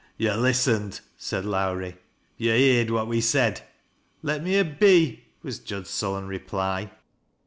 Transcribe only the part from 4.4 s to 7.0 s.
me a be," was Jud's sullen reply.